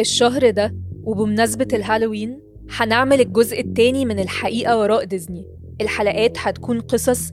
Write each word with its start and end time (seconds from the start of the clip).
الشهر 0.00 0.50
ده 0.50 0.74
وبمناسبة 1.04 1.68
الهالوين 1.72 2.40
هنعمل 2.70 3.20
الجزء 3.20 3.60
التاني 3.60 4.04
من 4.04 4.18
الحقيقة 4.18 4.78
وراء 4.78 5.04
ديزني. 5.04 5.46
الحلقات 5.80 6.38
هتكون 6.38 6.80
قصص 6.80 7.32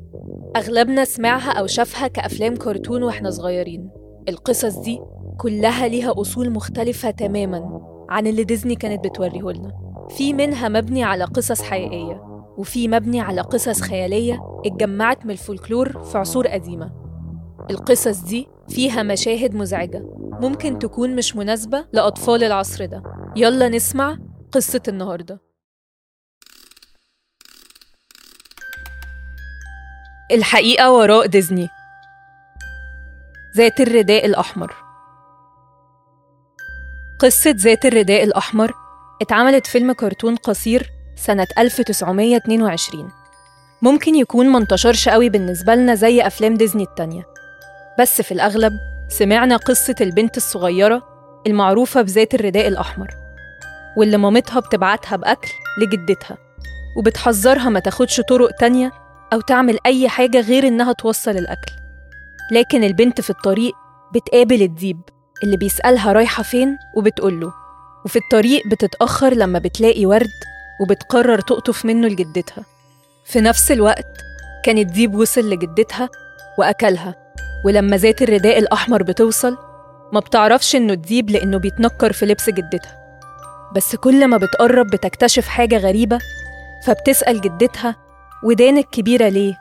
أغلبنا 0.56 1.06
سمعها 1.06 1.52
أو 1.52 1.68
شافها 1.68 2.08
كأفلام 2.08 2.56
كرتون 2.56 3.04
وإحنا 3.04 3.30
صغيرين. 3.30 3.90
القصص 4.30 4.78
دي 4.78 5.00
كلها 5.38 5.88
ليها 5.88 6.14
أصول 6.22 6.50
مختلفة 6.50 7.12
تماماً 7.12 7.82
عن 8.10 8.28
اللي 8.28 8.44
ديزني 8.44 8.76
كانت 8.76 9.04
بتوريه 9.08 9.52
لنا 9.52 9.74
في 10.10 10.34
منها 10.34 10.70
مبني 10.70 11.04
على 11.04 11.24
قصص 11.24 11.62
حقيقية 11.62 12.22
وفي 12.58 12.88
مبني 12.88 13.20
على 13.20 13.42
قصص 13.42 13.82
خيالية 13.82 14.62
اتجمعت 14.66 15.26
من 15.26 15.32
الفولكلور 15.32 16.04
في 16.04 16.18
عصور 16.18 16.48
قديمة. 16.48 16.92
القصص 17.70 18.24
دي 18.24 18.48
فيها 18.70 19.04
مشاهد 19.04 19.56
مزعجة 19.56 20.06
ممكن 20.40 20.80
تكون 20.80 21.16
مش 21.16 21.36
مناسبة 21.36 21.86
لأطفال 21.94 22.44
العصر 22.44 22.86
ده. 22.86 23.04
يلا 23.36 23.70
نسمع 23.70 24.18
قصة 24.52 24.82
النهاردة. 24.88 25.40
الحقيقة 30.32 30.92
وراء 30.92 31.26
ديزني. 31.26 31.70
ذات 33.58 33.80
الرداء 33.80 34.26
الأحمر. 34.26 34.76
قصة 37.20 37.56
ذات 37.58 37.86
الرداء 37.86 38.24
الأحمر 38.24 38.74
اتعملت 39.22 39.68
فيلم 39.68 39.92
كرتون 39.92 40.36
قصير 40.36 40.90
سنة 41.16 41.48
1922 41.58 43.12
ممكن 43.82 44.16
يكون 44.16 44.48
منتشرش 44.48 45.10
قوي 45.10 45.30
بالنسبة 45.30 45.76
لنا 45.76 45.96
زي 45.96 46.28
أفلام 46.28 46.56
ديزني 46.56 46.84
التانية. 46.84 47.24
بس 48.00 48.22
في 48.22 48.32
الأغلب 48.32 48.74
سمعنا 49.12 49.58
قصة 49.58 49.96
البنت 50.02 50.38
الصغيرة 50.38 51.04
المعروفة 51.48 52.02
بذات 52.02 52.34
الرداء 52.36 52.68
الأحمر 52.68 53.08
واللي 53.98 54.18
مامتها 54.18 54.60
بتبعتها 54.60 55.16
بأكل 55.16 55.50
لجدتها 55.82 56.38
وبتحذرها 56.98 57.70
ما 57.70 57.80
تاخدش 57.80 58.22
طرق 58.22 58.52
تانية 58.52 58.92
أو 59.34 59.42
تعمل 59.42 59.78
أي 59.86 60.10
حاجة 60.10 60.40
غير 60.42 60.68
إنها 60.68 60.94
توصل 60.94 61.32
الأكل. 61.32 61.72
لكن 62.52 62.84
البنت 62.84 63.22
في 63.22 63.30
الطريق 63.30 63.74
بتقابل 64.16 64.62
الديب 64.62 65.02
اللي 65.44 65.58
بيسألها 65.58 66.12
رايحة 66.12 66.44
فين 66.44 66.78
وبتقوله 66.96 67.54
وفي 68.06 68.20
الطريق 68.20 68.68
بتتأخر 68.68 69.34
لما 69.34 69.60
بتلاقي 69.60 70.06
ورد 70.06 70.30
وبتقرر 70.82 71.40
تقطف 71.40 71.86
منه 71.86 72.08
لجدتها. 72.08 72.66
في 73.26 73.42
نفس 73.42 73.72
الوقت 73.72 74.22
كان 74.64 74.78
الديب 74.78 75.16
وصل 75.16 75.50
لجدتها 75.50 76.10
وأكلها 76.58 77.21
ولما 77.66 77.98
ذات 77.98 78.22
الرداء 78.22 78.58
الأحمر 78.60 79.04
بتوصل 79.04 79.58
ما 80.14 80.20
بتعرفش 80.20 80.76
إنه 80.76 80.94
الديب 80.94 81.30
لأنه 81.30 81.58
بيتنكر 81.58 82.12
في 82.14 82.26
لبس 82.26 82.50
جدتها 82.50 82.98
بس 83.76 83.96
كل 83.96 84.28
ما 84.28 84.38
بتقرب 84.38 84.88
بتكتشف 84.88 85.48
حاجة 85.48 85.78
غريبة 85.78 86.20
فبتسأل 86.86 87.42
جدتها 87.42 87.96
ودانك 88.44 88.86
كبيرة 88.90 89.30
ليه؟ 89.30 89.58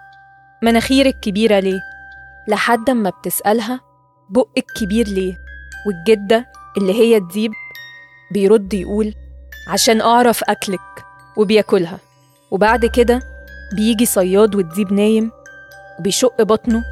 مناخيرك 0.62 1.20
كبيرة 1.20 1.58
ليه؟ 1.58 1.80
لحد 2.48 2.90
ما 2.90 3.10
بتسألها 3.10 3.80
بقك 4.30 4.64
كبير 4.76 5.08
ليه؟ 5.08 5.36
والجدة 5.86 6.46
اللي 6.78 6.92
هي 6.94 7.16
الديب 7.16 7.52
بيرد 8.32 8.74
يقول 8.74 9.14
عشان 9.68 10.00
أعرف 10.00 10.44
أكلك 10.44 10.80
وبياكلها 11.36 11.98
وبعد 12.50 12.86
كده 12.86 13.20
بيجي 13.76 14.06
صياد 14.06 14.54
والديب 14.54 14.92
نايم 14.92 15.30
وبيشق 15.98 16.42
بطنه 16.42 16.84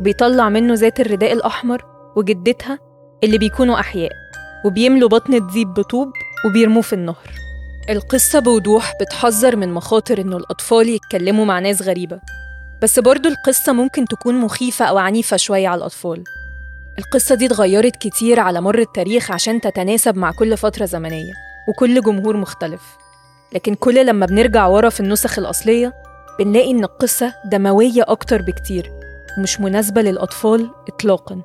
وبيطلع 0.00 0.48
منه 0.48 0.74
ذات 0.74 1.00
الرداء 1.00 1.32
الأحمر 1.32 1.84
وجدتها 2.16 2.78
اللي 3.24 3.38
بيكونوا 3.38 3.80
أحياء 3.80 4.12
وبيملوا 4.64 5.08
بطن 5.08 5.34
الديب 5.34 5.74
بطوب 5.74 6.12
وبيرموه 6.46 6.82
في 6.82 6.92
النهر. 6.92 7.30
القصة 7.90 8.38
بوضوح 8.38 8.92
بتحذر 9.00 9.56
من 9.56 9.72
مخاطر 9.72 10.20
إنه 10.20 10.36
الأطفال 10.36 10.88
يتكلموا 10.88 11.44
مع 11.44 11.58
ناس 11.58 11.82
غريبة. 11.82 12.20
بس 12.82 12.98
برضو 12.98 13.28
القصة 13.28 13.72
ممكن 13.72 14.04
تكون 14.04 14.34
مخيفة 14.34 14.84
أو 14.84 14.98
عنيفة 14.98 15.36
شوية 15.36 15.68
على 15.68 15.78
الأطفال. 15.78 16.24
القصة 16.98 17.34
دي 17.34 17.46
اتغيرت 17.46 17.96
كتير 17.96 18.40
على 18.40 18.60
مر 18.60 18.78
التاريخ 18.78 19.30
عشان 19.30 19.60
تتناسب 19.60 20.16
مع 20.16 20.32
كل 20.32 20.56
فترة 20.56 20.84
زمنية 20.84 21.32
وكل 21.68 22.00
جمهور 22.00 22.36
مختلف. 22.36 22.82
لكن 23.54 23.74
كل 23.74 24.06
لما 24.06 24.26
بنرجع 24.26 24.66
ورا 24.66 24.88
في 24.88 25.00
النسخ 25.00 25.38
الأصلية 25.38 25.92
بنلاقي 26.38 26.70
إن 26.70 26.84
القصة 26.84 27.34
دموية 27.44 28.02
أكتر 28.08 28.42
بكتير. 28.42 29.01
ومش 29.38 29.60
مناسبة 29.60 30.02
للأطفال 30.02 30.70
إطلاقاً. 30.88 31.42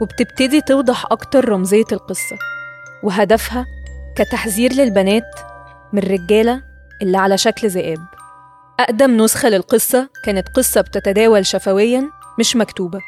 وبتبتدي 0.00 0.60
توضح 0.60 1.06
أكتر 1.12 1.48
رمزية 1.48 1.84
القصة 1.92 2.38
وهدفها 3.02 3.66
كتحذير 4.16 4.72
للبنات 4.72 5.40
من 5.92 6.02
الرجالة 6.02 6.62
اللي 7.02 7.18
على 7.18 7.38
شكل 7.38 7.68
ذئاب. 7.68 7.98
أقدم 8.80 9.16
نسخة 9.16 9.48
للقصة 9.48 10.08
كانت 10.24 10.48
قصة 10.48 10.80
بتتداول 10.80 11.46
شفوياً 11.46 12.10
مش 12.38 12.56
مكتوبة. 12.56 13.00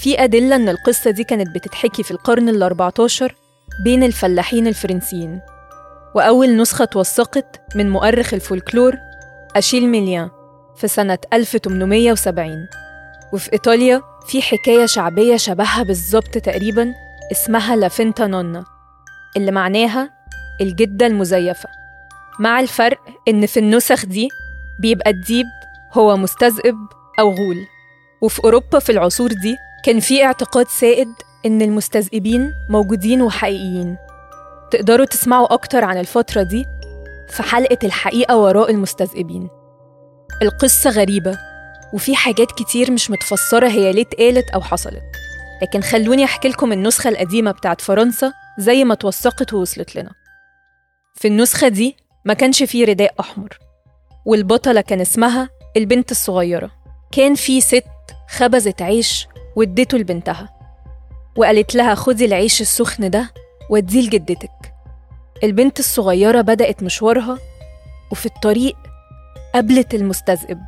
في 0.00 0.24
أدلة 0.24 0.56
إن 0.56 0.68
القصة 0.68 1.10
دي 1.10 1.24
كانت 1.24 1.54
بتتحكي 1.54 2.02
في 2.02 2.10
القرن 2.10 2.48
ال 2.48 2.62
14 2.62 3.34
بين 3.84 4.02
الفلاحين 4.02 4.66
الفرنسيين. 4.66 5.40
وأول 6.14 6.56
نسخة 6.56 6.84
توثقت 6.84 7.60
من 7.74 7.90
مؤرخ 7.90 8.34
الفولكلور 8.34 8.94
أشيل 9.56 9.88
ميليان. 9.88 10.30
في 10.76 10.88
سنة 10.88 11.18
1870 11.32 12.68
وفي 13.32 13.52
إيطاليا 13.52 14.02
في 14.26 14.42
حكاية 14.42 14.86
شعبية 14.86 15.36
شبهها 15.36 15.82
بالظبط 15.82 16.38
تقريبا 16.38 16.94
اسمها 17.32 17.76
La 17.76 17.90
finta 17.90 18.26
nonna 18.26 18.64
اللي 19.36 19.50
معناها 19.52 20.10
الجدة 20.60 21.06
المزيفة. 21.06 21.68
مع 22.40 22.60
الفرق 22.60 22.98
إن 23.28 23.46
في 23.46 23.60
النسخ 23.60 24.06
دي 24.06 24.28
بيبقى 24.78 25.10
الديب 25.10 25.46
هو 25.92 26.16
مستذئب 26.16 26.76
أو 27.20 27.28
غول. 27.30 27.66
وفي 28.20 28.44
أوروبا 28.44 28.78
في 28.78 28.92
العصور 28.92 29.28
دي 29.28 29.56
كان 29.84 30.00
في 30.00 30.24
اعتقاد 30.24 30.68
سائد 30.68 31.08
إن 31.46 31.62
المستذئبين 31.62 32.54
موجودين 32.68 33.22
وحقيقيين. 33.22 33.96
تقدروا 34.70 35.06
تسمعوا 35.06 35.54
أكتر 35.54 35.84
عن 35.84 35.98
الفترة 35.98 36.42
دي 36.42 36.66
في 37.28 37.42
حلقة 37.42 37.78
الحقيقة 37.84 38.36
وراء 38.36 38.70
المستذئبين. 38.70 39.48
القصة 40.42 40.90
غريبة 40.90 41.38
وفي 41.92 42.16
حاجات 42.16 42.52
كتير 42.52 42.90
مش 42.90 43.10
متفسرة 43.10 43.68
هي 43.68 43.92
ليه 43.92 44.02
اتقالت 44.02 44.50
أو 44.50 44.60
حصلت. 44.60 45.02
لكن 45.62 45.80
خلوني 45.80 46.24
أحكي 46.24 46.48
لكم 46.48 46.72
النسخة 46.72 47.08
القديمة 47.08 47.50
بتاعت 47.50 47.80
فرنسا 47.80 48.32
زي 48.58 48.84
ما 48.84 48.92
اتوثقت 48.94 49.52
ووصلت 49.52 49.96
لنا. 49.96 50.10
في 51.14 51.28
النسخة 51.28 51.68
دي 51.68 51.96
ما 52.24 52.34
كانش 52.34 52.62
فيه 52.62 52.84
رداء 52.84 53.14
أحمر 53.20 53.58
والبطلة 54.24 54.80
كان 54.80 55.00
اسمها 55.00 55.48
البنت 55.76 56.10
الصغيرة. 56.10 56.70
كان 57.12 57.34
في 57.34 57.60
ست 57.60 57.84
خبزت 58.28 58.82
عيش 58.82 59.26
واديته 59.56 59.98
لبنتها 59.98 60.54
وقالت 61.36 61.74
لها 61.74 61.94
خدي 61.94 62.24
العيش 62.24 62.60
السخن 62.60 63.10
ده 63.10 63.30
وديه 63.70 64.00
لجدتك. 64.00 64.74
البنت 65.44 65.78
الصغيرة 65.78 66.40
بدأت 66.40 66.82
مشوارها 66.82 67.38
وفي 68.12 68.26
الطريق 68.26 68.76
قابلت 69.54 69.94
المستذئب. 69.94 70.60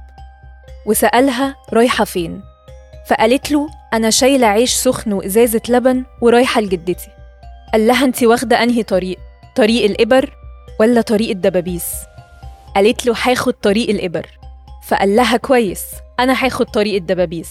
وسألها 0.87 1.57
رايحة 1.73 2.05
فين؟ 2.05 2.43
فقالت 3.07 3.51
له 3.51 3.69
أنا 3.93 4.11
شايلة 4.11 4.47
عيش 4.47 4.73
سخن 4.73 5.13
وإزازة 5.13 5.61
لبن 5.69 6.05
ورايحة 6.23 6.61
لجدتي. 6.61 7.09
قال 7.73 7.87
لها 7.87 8.05
أنت 8.05 8.23
واخدة 8.23 8.63
أنهي 8.63 8.83
طريق؟ 8.83 9.19
طريق 9.57 9.85
الإبر 9.85 10.37
ولا 10.81 11.01
طريق 11.01 11.31
الدبابيس؟ 11.31 11.85
قالت 12.75 13.07
له 13.07 13.15
هاخد 13.23 13.53
طريق 13.53 13.91
الإبر. 13.91 14.27
فقال 14.89 15.17
لها 15.17 15.37
كويس 15.37 15.85
أنا 16.21 16.45
هاخد 16.45 16.67
طريق 16.67 16.95
الدبابيس. 16.95 17.51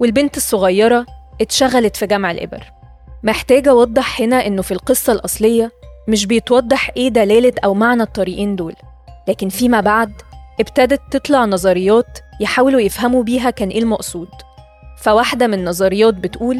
والبنت 0.00 0.36
الصغيرة 0.36 1.06
اتشغلت 1.40 1.96
في 1.96 2.06
جمع 2.06 2.30
الإبر. 2.30 2.72
محتاجة 3.22 3.70
أوضح 3.70 4.20
هنا 4.20 4.46
إنه 4.46 4.62
في 4.62 4.72
القصة 4.72 5.12
الأصلية 5.12 5.70
مش 6.08 6.26
بيتوضح 6.26 6.90
إيه 6.96 7.08
دلالة 7.08 7.52
أو 7.64 7.74
معنى 7.74 8.02
الطريقين 8.02 8.56
دول. 8.56 8.74
لكن 9.28 9.48
فيما 9.48 9.80
بعد 9.80 10.12
ابتدت 10.60 11.00
تطلع 11.10 11.44
نظريات 11.44 12.18
يحاولوا 12.40 12.80
يفهموا 12.80 13.22
بيها 13.22 13.50
كان 13.50 13.68
إيه 13.68 13.78
المقصود. 13.78 14.28
فواحدة 14.98 15.46
من 15.46 15.54
النظريات 15.54 16.14
بتقول 16.14 16.58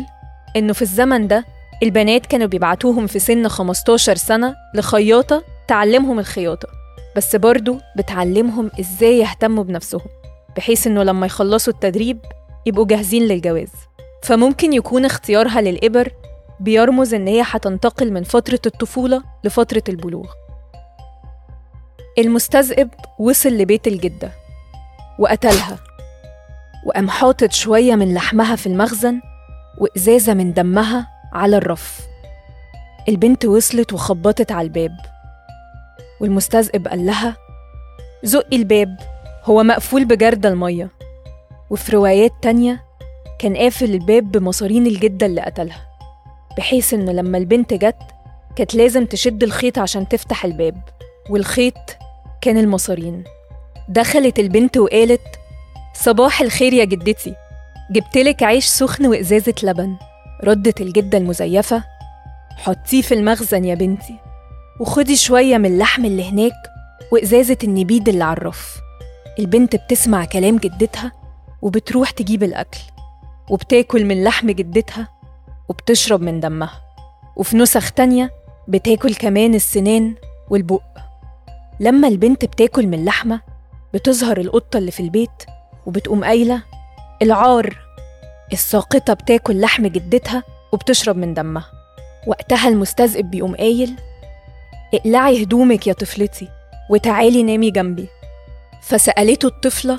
إنه 0.56 0.72
في 0.72 0.82
الزمن 0.82 1.28
ده 1.28 1.44
البنات 1.82 2.26
كانوا 2.26 2.46
بيبعتوهم 2.46 3.06
في 3.06 3.18
سن 3.18 3.48
15 3.48 4.14
سنة 4.14 4.54
لخياطة 4.74 5.42
تعلمهم 5.68 6.18
الخياطة 6.18 6.68
بس 7.16 7.36
برضو 7.36 7.78
بتعلمهم 7.96 8.70
إزاي 8.80 9.18
يهتموا 9.18 9.64
بنفسهم 9.64 10.00
بحيث 10.56 10.86
إنه 10.86 11.02
لما 11.02 11.26
يخلصوا 11.26 11.72
التدريب 11.72 12.18
يبقوا 12.66 12.86
جاهزين 12.86 13.22
للجواز. 13.22 13.72
فممكن 14.22 14.72
يكون 14.72 15.04
اختيارها 15.04 15.60
للإبر 15.60 16.12
بيرمز 16.60 17.14
إن 17.14 17.26
هي 17.26 17.42
هتنتقل 17.46 18.12
من 18.12 18.22
فترة 18.22 18.60
الطفولة 18.66 19.22
لفترة 19.44 19.82
البلوغ. 19.88 20.26
المستذئب 22.18 22.88
وصل 23.18 23.48
لبيت 23.48 23.86
الجدة 23.86 24.30
وقتلها 25.18 25.78
وقام 26.86 27.08
حاطط 27.10 27.52
شوية 27.52 27.94
من 27.94 28.14
لحمها 28.14 28.56
في 28.56 28.66
المخزن 28.66 29.20
وإزازة 29.78 30.34
من 30.34 30.52
دمها 30.52 31.08
على 31.32 31.56
الرف. 31.56 32.00
البنت 33.08 33.44
وصلت 33.44 33.92
وخبطت 33.92 34.52
على 34.52 34.66
الباب. 34.66 34.96
والمستذئب 36.20 36.88
قال 36.88 37.06
لها 37.06 37.36
زقي 38.22 38.56
الباب 38.56 38.96
هو 39.44 39.62
مقفول 39.62 40.04
بجردة 40.04 40.48
المية. 40.48 40.90
وفي 41.70 41.92
روايات 41.92 42.32
تانية 42.42 42.84
كان 43.38 43.56
قافل 43.56 43.94
الباب 43.94 44.32
بمصارين 44.32 44.86
الجدة 44.86 45.26
اللي 45.26 45.40
قتلها 45.40 45.86
بحيث 46.58 46.94
إنه 46.94 47.12
لما 47.12 47.38
البنت 47.38 47.74
جت 47.74 47.96
كانت 48.56 48.74
لازم 48.74 49.06
تشد 49.06 49.42
الخيط 49.42 49.78
عشان 49.78 50.08
تفتح 50.08 50.44
الباب 50.44 50.82
والخيط 51.30 51.74
كان 52.46 52.58
المصارين 52.58 53.24
دخلت 53.88 54.38
البنت 54.38 54.76
وقالت 54.76 55.20
صباح 55.94 56.40
الخير 56.40 56.72
يا 56.72 56.84
جدتي 56.84 57.34
جبتلك 57.90 58.42
عيش 58.42 58.66
سخن 58.66 59.06
وإزازة 59.06 59.54
لبن. 59.62 59.96
ردت 60.44 60.80
الجدة 60.80 61.18
المزيفة 61.18 61.84
حطيه 62.56 63.02
في 63.02 63.14
المخزن 63.14 63.64
يا 63.64 63.74
بنتي 63.74 64.18
وخدي 64.80 65.16
شوية 65.16 65.58
من 65.58 65.66
اللحم 65.66 66.04
اللي 66.04 66.30
هناك 66.30 66.52
وإزازة 67.12 67.56
النبيد 67.64 68.08
اللي 68.08 68.24
على 68.24 68.36
الرف 68.36 68.76
البنت 69.38 69.76
بتسمع 69.76 70.24
كلام 70.24 70.56
جدتها 70.56 71.12
وبتروح 71.62 72.10
تجيب 72.10 72.42
الأكل 72.42 72.80
وبتاكل 73.50 74.04
من 74.04 74.24
لحم 74.24 74.50
جدتها 74.50 75.08
وبتشرب 75.68 76.20
من 76.20 76.40
دمها. 76.40 76.80
وفي 77.36 77.56
نسخ 77.56 77.90
تانية 77.90 78.30
بتاكل 78.68 79.14
كمان 79.14 79.54
السنان 79.54 80.14
والبق. 80.50 80.95
لما 81.80 82.08
البنت 82.08 82.44
بتاكل 82.44 82.86
من 82.86 83.04
لحمة 83.04 83.40
بتظهر 83.94 84.38
القطة 84.40 84.76
اللي 84.78 84.90
في 84.90 85.00
البيت 85.00 85.44
وبتقوم 85.86 86.24
قايلة 86.24 86.62
العار 87.22 87.78
الساقطة 88.52 89.12
بتاكل 89.12 89.60
لحم 89.60 89.86
جدتها 89.86 90.42
وبتشرب 90.72 91.16
من 91.16 91.34
دمها. 91.34 91.66
وقتها 92.26 92.68
المستذئب 92.68 93.30
بيقوم 93.30 93.56
قايل 93.56 93.96
اقلعي 94.94 95.42
هدومك 95.42 95.86
يا 95.86 95.92
طفلتي 95.92 96.48
وتعالي 96.90 97.42
نامي 97.42 97.70
جنبي. 97.70 98.08
فسألته 98.82 99.46
الطفلة 99.46 99.98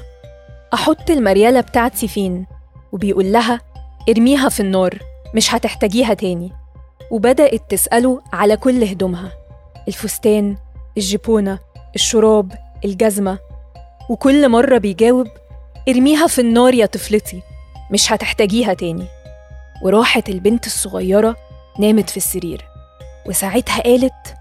أحط 0.74 1.10
المريالة 1.12 1.62
بتاعتي 1.62 2.08
فين؟ 2.08 2.46
وبيقول 2.92 3.32
لها 3.32 3.62
ارميها 4.10 4.50
في 4.50 4.60
النار 4.60 5.00
مش 5.36 5.54
هتحتاجيها 5.56 6.14
تاني. 6.14 6.52
وبدأت 7.12 7.72
تسأله 7.72 8.22
على 8.34 8.58
كل 8.58 8.84
هدومها 8.84 9.32
الفستان 9.88 10.58
الجيبونة 10.98 11.60
الشراب 11.96 12.52
الجزمة. 12.86 13.40
وكل 14.10 14.50
مرة 14.50 14.78
بيجاوب 14.78 15.28
ارميها 15.90 16.28
في 16.28 16.42
النار 16.42 16.74
يا 16.74 16.86
طفلتي 16.86 17.42
مش 17.92 18.12
هتحتاجيها 18.12 18.74
تاني. 18.74 19.06
وراحت 19.82 20.30
البنت 20.30 20.66
الصغيرة 20.66 21.36
نامت 21.80 22.10
في 22.10 22.18
السرير. 22.18 22.66
وساعتها 23.26 23.82
قالت 23.82 24.36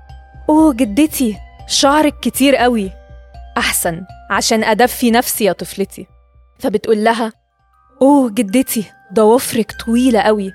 أوه 0.49 0.75
جدتي 0.75 1.37
شعرك 1.67 2.21
كتير 2.21 2.57
قوي. 2.57 2.93
أحسن 3.59 4.03
عشان 4.31 4.65
أدفي 4.65 5.11
نفسي 5.11 5.45
يا 5.45 5.53
طفلتي. 5.53 6.07
فبتقول 6.59 7.05
لها 7.05 7.33
أوه 8.03 8.31
جدتي 8.31 8.85
ضوافرك 9.15 9.73
طويلة 9.87 10.21
قوي. 10.21 10.53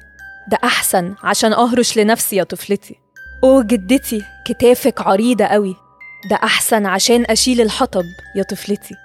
ده 0.52 0.58
أحسن 0.64 1.16
عشان 1.24 1.54
أهرش 1.54 1.98
لنفسي 1.98 2.36
يا 2.36 2.44
طفلتي. 2.44 2.96
أوه 3.44 3.64
جدتي 3.64 4.24
كتافك 4.46 5.02
عريضة 5.02 5.46
قوي. 5.46 5.76
ده 6.29 6.35
أحسن 6.44 6.85
عشان 6.85 7.25
أشيل 7.29 7.62
الحطب 7.62 8.06
يا 8.35 8.44
طفلتي. 8.44 8.95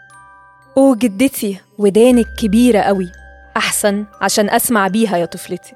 أوه 0.76 0.96
جدتي 0.96 1.60
ودانك 1.78 2.26
كبيرة 2.38 2.80
قوي 2.80 3.12
أحسن 3.56 4.04
عشان 4.20 4.50
أسمع 4.50 4.88
بيها 4.88 5.16
يا 5.16 5.24
طفلتي. 5.24 5.74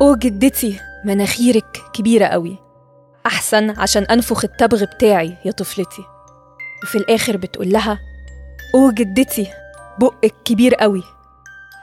أوه 0.00 0.16
جدتي 0.16 0.80
مناخيرك 1.04 1.82
كبيرة 1.92 2.26
قوي 2.26 2.58
أحسن 3.26 3.70
عشان 3.70 4.02
أنفخ 4.02 4.44
التبغ 4.44 4.84
بتاعي 4.84 5.36
يا 5.44 5.50
طفلتي. 5.50 6.02
وفي 6.82 6.98
الآخر 6.98 7.36
بتقول 7.36 7.72
لها 7.72 7.98
أوه 8.74 8.92
جدتي 8.92 9.46
بقك 9.98 10.34
كبير 10.44 10.74
قوي 10.74 11.02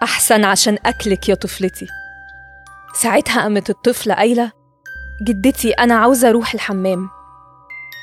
أحسن 0.03 0.45
عشان 0.45 0.77
أكلك 0.85 1.29
يا 1.29 1.35
طفلتي. 1.35 1.87
ساعتها 2.95 3.41
قامت 3.41 3.69
الطفلة 3.69 4.13
قايلة 4.13 4.51
جدتي 5.21 5.71
أنا 5.71 5.95
عاوزة 5.95 6.29
أروح 6.29 6.53
الحمام. 6.53 7.09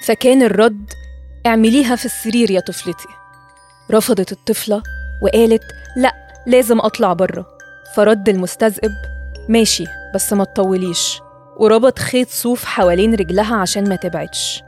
فكان 0.02 0.42
الرد 0.42 0.90
اعمليها 1.46 1.96
في 1.96 2.04
السرير 2.04 2.50
يا 2.50 2.60
طفلتي. 2.60 3.08
رفضت 3.90 4.32
الطفلة 4.32 4.82
وقالت 5.22 5.62
لأ 5.96 6.14
لازم 6.46 6.80
أطلع 6.80 7.12
بره 7.12 7.46
فرد 7.96 8.28
المستذئب 8.28 8.92
ماشي 9.48 9.84
بس 10.14 10.32
ما 10.32 10.44
تطوليش. 10.44 11.20
وربط 11.56 11.98
خيط 11.98 12.28
صوف 12.28 12.64
حوالين 12.64 13.14
رجلها 13.14 13.56
عشان 13.56 13.88
ما 13.88 13.96
تبعدش. 13.96 14.62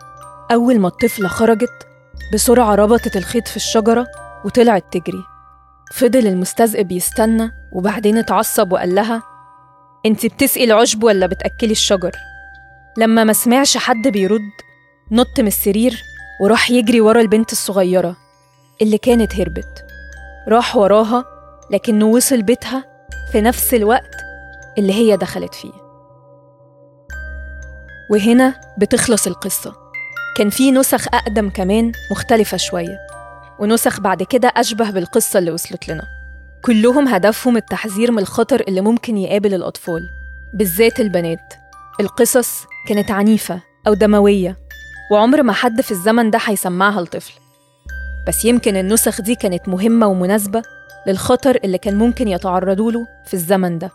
أول 0.52 0.78
ما 0.78 0.88
الطفلة 0.88 1.28
خرجت 1.28 1.86
بسرعة 2.32 2.74
ربطت 2.74 3.16
الخيط 3.16 3.48
في 3.48 3.56
الشجرة 3.56 4.06
وطلعت 4.44 4.84
تجري. 4.92 5.22
فضل 5.92 6.26
المستذئب 6.26 6.92
يستنى 6.92 7.50
وبعدين 7.72 8.18
اتعصب 8.18 8.72
وقال 8.72 8.94
لها 8.94 9.22
انت 10.06 10.26
بتسقي 10.26 10.64
العشب 10.64 11.02
ولا 11.04 11.26
بتأكلي 11.26 11.72
الشجر؟ 11.72 12.12
لما 12.98 13.24
ما 13.24 13.32
سمعش 13.32 13.76
حد 13.76 14.08
بيرد 14.08 14.50
نط 15.10 15.40
من 15.40 15.46
السرير 15.46 16.02
وراح 16.40 16.70
يجري 16.70 17.00
ورا 17.00 17.20
البنت 17.20 17.52
الصغيرة 17.52 18.16
اللي 18.82 18.98
كانت 18.98 19.34
هربت. 19.34 19.84
راح 20.48 20.76
وراها 20.76 21.24
لكنه 21.70 22.06
وصل 22.06 22.42
بيتها 22.42 22.84
في 23.32 23.40
نفس 23.40 23.74
الوقت 23.74 24.16
اللي 24.78 24.92
هي 24.92 25.16
دخلت 25.16 25.54
فيه. 25.54 25.72
وهنا 28.10 28.60
بتخلص 28.78 29.26
القصة. 29.26 29.76
كان 30.36 30.50
في 30.50 30.70
نسخ 30.70 31.06
أقدم 31.14 31.50
كمان 31.50 31.92
مختلفة 32.10 32.56
شوية 32.56 32.98
ونسخ 33.58 34.00
بعد 34.00 34.22
كده 34.22 34.52
أشبه 34.56 34.90
بالقصة 34.90 35.38
اللي 35.38 35.50
وصلت 35.50 35.88
لنا. 35.88 36.04
كلهم 36.64 37.08
هدفهم 37.08 37.56
التحذير 37.56 38.12
من 38.12 38.18
الخطر 38.18 38.60
اللي 38.68 38.80
ممكن 38.80 39.16
يقابل 39.16 39.54
الأطفال 39.54 40.10
بالذات 40.54 41.00
البنات. 41.00 41.54
القصص 42.00 42.64
كانت 42.88 43.10
عنيفة 43.10 43.60
أو 43.86 43.94
دموية. 43.94 44.65
وعمر 45.10 45.42
ما 45.42 45.52
حد 45.52 45.80
في 45.80 45.90
الزمن 45.90 46.30
ده 46.30 46.38
هيسمعها 46.44 47.00
لطفل. 47.02 47.32
بس 48.28 48.44
يمكن 48.44 48.76
النسخ 48.76 49.20
دي 49.20 49.34
كانت 49.34 49.68
مهمة 49.68 50.06
ومناسبة 50.06 50.62
للخطر 51.06 51.58
اللي 51.64 51.78
كان 51.78 51.96
ممكن 51.98 52.28
يتعرضوا 52.28 52.92
له 52.92 53.06
في 53.26 53.34
الزمن 53.34 53.78
ده. 53.78 53.90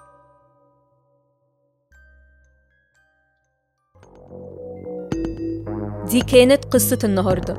دي 6.09 6.21
كانت 6.21 6.65
قصة 6.65 6.99
النهاردة. 7.03 7.53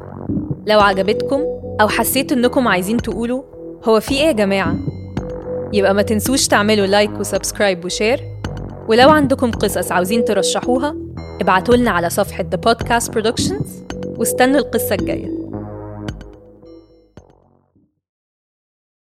لو 0.66 0.80
عجبتكم 0.80 1.40
أو 1.80 1.88
حسيت 1.88 2.32
إنكم 2.32 2.68
عايزين 2.68 2.96
تقولوا 2.96 3.42
هو 3.84 4.00
في 4.00 4.14
إيه 4.14 4.26
يا 4.26 4.32
جماعة؟ 4.32 4.76
يبقى 5.72 5.94
ما 5.94 6.02
تنسوش 6.02 6.46
تعملوا 6.46 6.86
like 6.86 7.10
و 7.20 7.27
subscribe 7.27 7.84
و 7.84 7.90
share 7.90 8.20
ولو 8.88 9.10
عندكم 9.10 9.50
قصص 9.50 9.92
عاوزين 9.92 10.24
ترشحوها 10.24 10.96
ابعتولنا 11.42 11.90
على 11.90 12.10
صفحة 12.10 12.44
The 12.54 12.70
Podcast 12.70 13.12
Productions 13.12 13.66
واستنوا 14.18 14.58
القصة 14.58 14.94
الجاية. 14.94 15.41